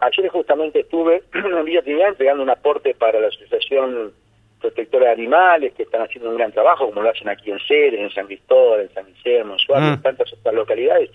Ayer 0.00 0.28
justamente 0.28 0.80
estuve 0.80 1.22
en 1.34 1.64
Villa 1.64 1.82
Trinidad 1.82 2.08
entregando 2.08 2.42
un 2.42 2.50
aporte 2.50 2.94
para 2.94 3.20
la 3.20 3.28
Asociación 3.28 4.12
Protectora 4.60 5.06
de 5.06 5.12
Animales, 5.12 5.72
que 5.74 5.84
están 5.84 6.02
haciendo 6.02 6.30
un 6.30 6.36
gran 6.36 6.52
trabajo, 6.52 6.86
como 6.86 7.02
lo 7.02 7.10
hacen 7.10 7.28
aquí 7.28 7.50
en 7.50 7.58
Ceres, 7.60 8.00
en 8.00 8.10
San 8.10 8.26
Cristóbal, 8.26 8.80
en 8.82 8.94
San 8.94 9.06
Guillermo, 9.06 9.54
en 9.54 9.58
Suárez, 9.58 9.88
en 9.88 10.02
tantas 10.02 10.32
otras 10.32 10.54
localidades. 10.54 11.10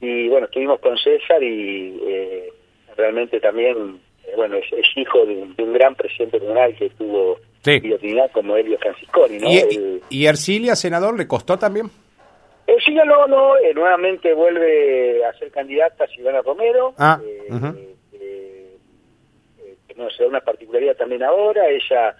Y 0.00 0.28
bueno, 0.28 0.46
estuvimos 0.46 0.80
con 0.80 0.96
César 0.96 1.42
y 1.42 1.98
eh, 2.06 2.52
realmente 2.96 3.40
también, 3.40 4.00
eh, 4.24 4.32
bueno, 4.36 4.56
es, 4.56 4.86
hijo 4.96 5.26
de 5.26 5.34
un, 5.34 5.72
gran 5.72 5.94
presidente 5.94 6.38
comunal 6.38 6.74
que 6.76 6.90
tuvo 6.90 7.38
sí. 7.62 7.80
como 8.32 8.56
Elio 8.56 8.78
Francisconi, 8.78 9.38
¿no? 9.38 9.50
¿Y, 9.50 10.02
¿Y 10.10 10.26
Ercilia, 10.26 10.76
senador, 10.76 11.18
le 11.18 11.26
costó 11.26 11.58
también? 11.58 11.90
Ercilia 12.66 13.04
no, 13.04 13.26
no, 13.26 13.56
eh, 13.56 13.72
nuevamente 13.74 14.32
vuelve 14.34 15.24
a 15.24 15.32
ser 15.34 15.50
candidata 15.50 16.06
Silvana 16.06 16.42
Romero. 16.42 16.94
Ah, 16.98 17.20
no 19.98 20.08
sé, 20.10 20.24
una 20.24 20.40
particularidad 20.40 20.96
también 20.96 21.24
ahora, 21.24 21.68
ella 21.68 22.16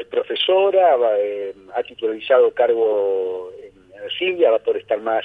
es 0.00 0.06
profesora, 0.06 0.96
eh, 1.18 1.54
ha 1.74 1.82
titularizado 1.82 2.50
cargo 2.52 3.50
en 3.62 4.02
Ercilia, 4.02 4.50
va 4.50 4.56
a 4.56 4.62
poder 4.62 4.82
estar 4.82 5.00
más, 5.00 5.24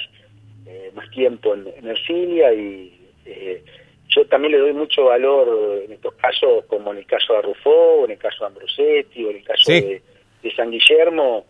eh, 0.66 0.90
más 0.94 1.10
tiempo 1.10 1.54
en, 1.54 1.68
en 1.76 1.88
Ercilia 1.88 2.52
y 2.54 2.98
eh, 3.26 3.62
yo 4.08 4.26
también 4.26 4.52
le 4.52 4.58
doy 4.58 4.72
mucho 4.72 5.04
valor 5.04 5.82
en 5.84 5.92
estos 5.92 6.14
casos, 6.14 6.64
como 6.66 6.92
en 6.92 6.98
el 6.98 7.06
caso 7.06 7.34
de 7.34 7.38
Arrufó, 7.40 8.04
en 8.04 8.12
el 8.12 8.18
caso 8.18 8.40
de 8.40 8.46
Ambrosetti, 8.46 9.24
o 9.24 9.30
en 9.30 9.36
el 9.36 9.44
caso 9.44 9.72
de, 9.72 10.02
San 10.56 10.70
Guillermo, 10.70 11.46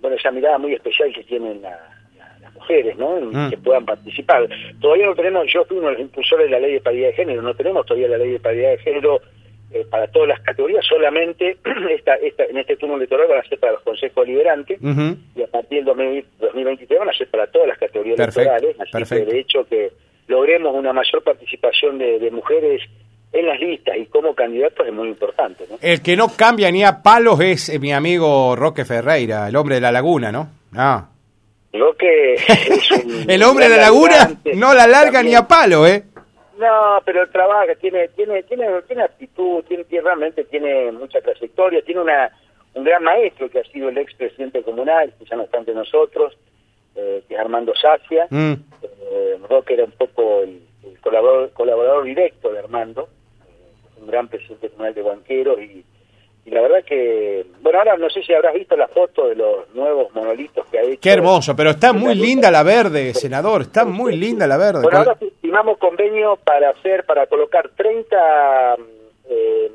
bueno, 0.00 0.16
esa 0.16 0.30
mirada 0.30 0.56
muy 0.56 0.72
especial 0.72 1.12
que 1.12 1.24
tienen 1.24 1.60
las 1.60 2.54
mujeres, 2.54 2.96
¿no? 2.96 3.20
Mm. 3.20 3.50
Que 3.50 3.58
puedan 3.58 3.84
participar. 3.84 4.48
Todavía 4.80 5.06
no 5.06 5.14
tenemos, 5.14 5.52
yo 5.52 5.64
fui 5.64 5.76
uno 5.76 5.88
de 5.88 5.94
los 5.94 6.02
impulsores 6.02 6.46
de 6.46 6.52
la 6.52 6.60
ley 6.60 6.74
de 6.74 6.80
paridad 6.80 7.08
de 7.08 7.14
género, 7.14 7.42
no 7.42 7.54
tenemos 7.54 7.84
todavía 7.84 8.08
la 8.08 8.18
ley 8.18 8.30
de 8.30 8.40
paridad 8.40 8.70
de 8.70 8.78
género 8.78 9.20
eh, 9.72 9.86
para 9.88 10.08
todas 10.08 10.28
las 10.28 10.40
categorías, 10.40 10.84
solamente 10.84 11.56
esta, 11.90 12.14
esta, 12.16 12.44
en 12.44 12.58
este 12.58 12.76
turno 12.76 12.96
electoral 12.96 13.28
van 13.28 13.38
a 13.38 13.48
ser 13.48 13.58
para 13.60 13.74
los 13.74 13.82
consejos 13.82 14.26
deliberantes 14.26 14.80
y 14.80 15.42
a 15.42 15.46
partir 15.46 15.84
del 15.84 16.24
2023 16.40 16.98
van 16.98 17.08
a 17.08 17.12
ser 17.12 17.28
para 17.28 17.46
todas 17.46 17.68
las 17.68 17.78
categorías 17.78 18.18
electorales. 18.18 18.76
Así 18.80 19.14
que 19.14 19.24
de 19.24 19.38
hecho 19.38 19.64
que 19.68 19.92
logremos 20.26 20.74
una 20.74 20.92
mayor 20.92 21.22
participación 21.22 21.98
de, 21.98 22.30
mujeres 22.32 22.82
en 23.32 23.46
las 23.46 23.60
listas 23.60 23.96
y 23.96 24.06
como 24.06 24.34
candidatos 24.34 24.86
es 24.86 24.92
muy 24.92 25.08
importante. 25.08 25.64
El 25.80 26.02
que 26.02 26.16
no 26.16 26.28
cambia 26.36 26.70
ni 26.70 26.82
a 26.82 27.02
palos 27.02 27.40
es 27.40 27.68
eh, 27.68 27.78
mi 27.78 27.92
amigo 27.92 28.56
Roque 28.56 28.84
Ferreira, 28.84 29.48
el 29.48 29.54
hombre 29.54 29.76
de 29.76 29.80
la 29.82 29.92
laguna, 29.92 30.32
¿no? 30.32 30.48
No. 30.72 31.08
Roque 31.72 32.34
el 33.28 33.42
hombre 33.44 33.68
de 33.68 33.76
la 33.76 33.82
laguna 33.82 34.40
no 34.54 34.74
la 34.74 34.88
larga 34.88 35.22
ni 35.22 35.34
a 35.34 35.46
palo, 35.46 35.86
¿eh? 35.86 36.02
No, 36.60 37.00
pero 37.06 37.26
trabaja, 37.30 37.74
tiene, 37.76 38.08
tiene, 38.08 38.42
tiene, 38.42 38.82
tiene 38.82 39.02
actitud, 39.02 39.64
tiene, 39.64 39.84
realmente 39.88 40.44
tiene 40.44 40.92
mucha 40.92 41.18
trayectoria, 41.22 41.80
tiene 41.80 42.02
una, 42.02 42.30
un 42.74 42.84
gran 42.84 43.02
maestro 43.02 43.48
que 43.48 43.60
ha 43.60 43.64
sido 43.64 43.88
el 43.88 43.96
ex 43.96 44.14
presidente 44.14 44.62
comunal, 44.62 45.14
que 45.18 45.24
ya 45.24 45.36
no 45.36 45.44
está 45.44 45.56
entre 45.56 45.74
nosotros, 45.74 46.36
eh, 46.94 47.24
que 47.26 47.34
es 47.34 47.40
Armando 47.40 47.72
Sacia. 47.74 48.26
Mm. 48.28 48.52
Eh, 48.82 49.38
Roque 49.48 49.72
era 49.72 49.84
un 49.84 49.92
poco 49.92 50.42
el, 50.42 50.60
colaborador, 51.00 51.50
colaborador 51.52 52.04
directo 52.04 52.52
de 52.52 52.58
Armando, 52.58 53.08
eh, 53.48 54.00
un 54.02 54.06
gran 54.06 54.28
presidente 54.28 54.68
comunal 54.68 54.92
de 54.92 55.02
banqueros 55.02 55.58
y, 55.62 55.82
la 56.46 56.62
verdad 56.62 56.84
que, 56.84 57.46
bueno, 57.62 57.78
ahora 57.78 57.96
no 57.96 58.10
sé 58.10 58.24
si 58.24 58.34
habrás 58.34 58.54
visto 58.54 58.76
la 58.76 58.88
foto 58.88 59.28
de 59.28 59.36
los 59.36 59.72
nuevos 59.72 60.12
monolitos 60.12 60.66
que 60.66 60.80
ha 60.80 60.82
hecho. 60.82 61.00
Qué 61.00 61.12
hermoso, 61.12 61.54
pero 61.54 61.70
está 61.70 61.92
muy 61.92 62.16
linda 62.16 62.50
la 62.50 62.64
verde, 62.64 63.14
senador, 63.14 63.62
está 63.62 63.84
muy 63.84 64.16
linda 64.16 64.48
la 64.48 64.56
verde. 64.56 64.82
Bueno, 64.82 64.98
ahora 64.98 65.16
firmamos 65.50 65.78
convenio 65.78 66.36
para 66.36 66.70
hacer, 66.70 67.04
para 67.04 67.26
colocar 67.26 67.70
30 67.76 68.76
eh, 69.28 69.70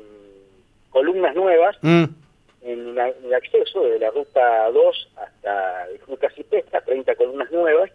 columnas 0.90 1.34
nuevas. 1.34 1.76
Mm 1.82 2.04
en, 2.66 2.98
el 2.98 3.34
acceso 3.34 3.84
de 3.84 3.98
la 3.98 4.10
ruta 4.10 4.70
2 4.70 5.08
hasta 5.16 5.86
Ruta 6.06 6.28
Pesca, 6.50 6.80
30 6.80 7.14
columnas 7.14 7.50
nuevas, 7.52 7.90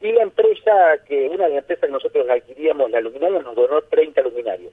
y 0.00 0.12
la 0.12 0.22
empresa, 0.22 0.72
que 1.06 1.28
una 1.28 1.44
de 1.44 1.50
las 1.50 1.58
empresas 1.58 1.86
que 1.86 1.92
nosotros 1.92 2.26
adquiríamos 2.28 2.90
la 2.90 3.00
luminaria 3.00 3.40
nos 3.40 3.54
donó 3.54 3.82
30 3.82 4.22
luminarios. 4.22 4.72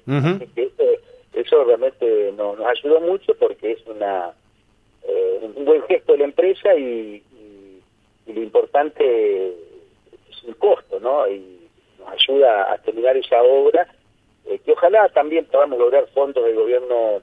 eso, 1.33 1.63
realmente 1.63 2.33
nos 2.35 2.59
ayudó 2.59 3.01
mucho 3.01 3.33
porque 3.35 3.73
es 3.73 3.85
una 3.87 4.31
eh, 5.03 5.39
un 5.55 5.65
buen 5.65 5.81
gesto 5.83 6.13
de 6.13 6.19
la 6.19 6.25
empresa 6.25 6.75
y, 6.75 7.23
lo 8.27 8.41
importante 8.41 9.49
es 9.49 10.43
el 10.47 10.55
costo, 10.55 11.01
¿no? 11.01 11.27
Y 11.27 11.60
ayuda 12.11 12.73
a 12.73 12.77
terminar 12.79 13.17
esa 13.17 13.41
obra, 13.41 13.87
eh, 14.45 14.59
que 14.65 14.71
ojalá 14.71 15.09
también 15.09 15.45
podamos 15.45 15.79
lograr 15.79 16.05
fondos 16.13 16.43
del 16.43 16.55
gobierno 16.55 17.21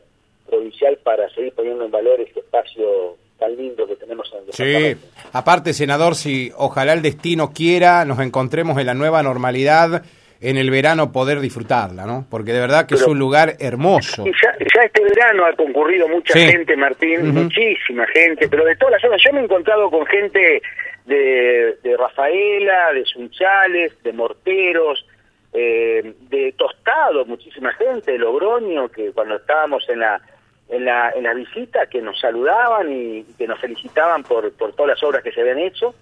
provincial 0.49 0.99
para 1.03 1.29
seguir 1.31 1.53
poniendo 1.53 1.85
en 1.85 1.91
valor 1.91 2.21
este 2.21 2.41
espacio 2.41 3.17
tan 3.39 3.57
lindo 3.57 3.87
que 3.87 3.97
tenemos 3.97 4.33
en 4.33 4.47
el 4.47 4.53
Sí, 4.53 5.01
aparte, 5.33 5.73
senador, 5.73 6.15
si 6.15 6.51
ojalá 6.57 6.93
el 6.93 7.03
destino 7.03 7.53
quiera, 7.53 8.05
nos 8.05 8.19
encontremos 8.21 8.79
en 8.79 8.87
la 8.87 8.95
nueva 8.95 9.23
normalidad 9.23 10.03
en 10.41 10.57
el 10.57 10.71
verano 10.71 11.11
poder 11.11 11.41
disfrutarla, 11.41 12.07
¿no? 12.07 12.25
Porque 12.31 12.53
de 12.53 12.61
verdad 12.61 12.87
que 12.87 12.95
es 12.95 13.03
un 13.03 13.19
lugar 13.19 13.55
hermoso. 13.59 14.25
ya, 14.25 14.83
este 14.85 15.03
verano 15.03 15.45
ha 15.47 15.53
concurrido 15.55 16.09
mucha 16.09 16.39
gente, 16.39 16.77
Martín, 16.77 17.35
muchísima 17.35 18.07
gente, 18.07 18.49
pero 18.49 18.65
de 18.65 18.77
todas 18.77 18.93
las 18.93 19.03
zonas. 19.03 19.21
Yo 19.25 19.33
me 19.33 19.41
he 19.41 19.45
encontrado 19.45 19.91
con 19.91 20.07
gente 20.07 20.63
de, 21.09 21.79
de 21.83 21.97
Rafaela, 21.97 22.93
de 22.93 23.05
Sunchales, 23.07 24.01
de 24.03 24.13
Morteros, 24.13 25.05
eh, 25.53 26.15
de 26.29 26.53
Tostado, 26.53 27.25
muchísima 27.25 27.73
gente, 27.73 28.13
de 28.13 28.19
Logroño, 28.19 28.89
que 28.91 29.13
cuando 29.13 29.37
estábamos 29.37 29.89
en 29.89 30.01
la 30.01 30.21
en 30.69 30.85
la, 30.85 31.11
en 31.17 31.25
la 31.25 31.33
visita 31.33 31.87
que 31.87 32.03
nos 32.03 32.21
saludaban 32.21 32.93
y, 32.93 33.25
que 33.39 33.47
nos 33.47 33.59
felicitaban 33.59 34.23
por, 34.23 34.53
por 34.53 34.75
todas 34.75 34.91
las 34.91 35.03
obras 35.03 35.23
que 35.23 35.33
se 35.33 35.41
habían 35.41 35.59
hecho. 35.59 35.95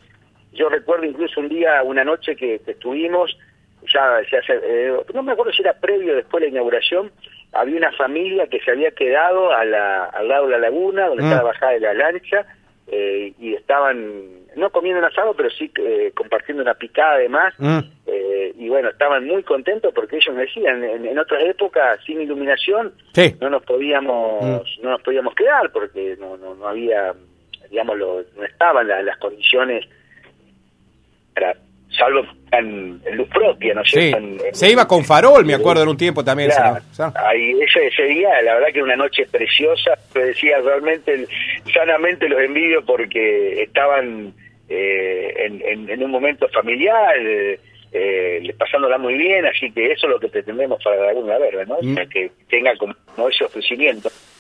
Yo 0.52 0.68
recuerdo 0.68 1.04
incluso 1.04 1.38
un 1.38 1.48
día, 1.48 1.84
una 1.84 2.02
noche 2.02 2.34
que, 2.34 2.60
estuvimos, 2.66 3.38
ya, 3.94 4.20
ya 4.28 4.40
eh, 4.48 4.92
no 5.14 5.22
me 5.22 5.32
acuerdo 5.32 5.52
si 5.52 5.62
era 5.62 5.74
previo 5.74 6.14
o 6.14 6.16
después 6.16 6.40
de 6.40 6.48
la 6.48 6.54
inauguración, 6.54 7.12
había 7.52 7.76
una 7.76 7.92
familia 7.92 8.48
que 8.48 8.60
se 8.60 8.72
había 8.72 8.90
quedado 8.90 9.52
a 9.52 9.64
la, 9.64 10.06
al 10.06 10.26
lado 10.26 10.46
de 10.46 10.52
la 10.52 10.58
laguna, 10.58 11.06
donde 11.06 11.22
mm. 11.22 11.26
estaba 11.26 11.50
bajada 11.50 11.72
de 11.72 11.80
la 11.80 11.94
lancha, 11.94 12.46
eh, 12.88 13.32
y 13.38 13.54
estaban 13.54 14.46
no 14.54 14.70
comiendo 14.70 15.00
un 15.00 15.04
asado, 15.06 15.34
pero 15.34 15.50
sí 15.50 15.70
eh, 15.76 16.12
compartiendo 16.14 16.62
una 16.62 16.74
picada 16.74 17.14
además. 17.14 17.54
Mm. 17.58 17.78
Eh, 18.06 18.54
y 18.56 18.68
bueno, 18.68 18.88
estaban 18.88 19.26
muy 19.26 19.42
contentos 19.42 19.92
porque 19.92 20.16
ellos 20.16 20.34
me 20.34 20.42
decían, 20.42 20.82
en, 20.82 21.18
otras 21.18 21.42
épocas 21.44 21.98
sin 22.06 22.20
iluminación 22.20 22.92
no 23.40 23.50
nos 23.50 23.62
podíamos 23.64 24.42
mm. 24.42 24.82
no 24.82 24.90
nos 24.90 25.02
podíamos 25.02 25.34
quedar 25.34 25.70
porque 25.72 26.16
no, 26.18 26.36
no, 26.36 26.54
no 26.54 26.68
había, 26.68 27.12
digamos, 27.70 27.98
no 27.98 28.44
estaban 28.44 28.88
las 28.88 29.18
condiciones 29.18 29.84
para 31.34 31.54
salvo 31.96 32.26
en, 32.52 33.00
luz 33.12 33.28
propia, 33.28 33.74
¿no 33.74 33.84
sé 33.84 34.14
se 34.52 34.70
iba 34.70 34.86
con 34.86 35.04
farol, 35.04 35.44
me 35.44 35.54
acuerdo, 35.54 35.82
en 35.82 35.88
un 35.88 35.96
tiempo 35.96 36.24
también. 36.24 36.50
ahí, 36.50 37.50
ese, 37.60 37.86
ese 37.86 38.02
día, 38.04 38.30
la 38.42 38.54
verdad 38.54 38.68
que 38.68 38.78
era 38.78 38.84
una 38.84 38.96
noche 38.96 39.26
preciosa, 39.30 39.92
me 40.14 40.24
decía 40.24 40.58
realmente, 40.60 41.26
sanamente 41.72 42.28
los 42.28 42.40
envidio 42.40 42.84
porque 42.84 43.62
estaban 43.62 44.32
eh, 44.68 45.34
en, 45.68 46.02
un 46.02 46.10
momento 46.10 46.48
familiar, 46.48 47.16
eh, 47.18 48.54
pasándola 48.58 48.98
muy 48.98 49.14
bien, 49.14 49.46
así 49.46 49.70
que 49.72 49.92
eso 49.92 50.06
es 50.06 50.12
lo 50.12 50.20
que 50.20 50.28
pretendemos 50.28 50.82
para 50.82 50.96
la 50.96 51.06
Laguna 51.06 51.38
Verde, 51.38 51.66
¿no? 51.66 51.76
Mm. 51.80 52.08
Que 52.08 52.30
tenga 52.48 52.76
como 52.76 52.94
ese 53.28 53.44
ofrecimiento. 53.44 54.10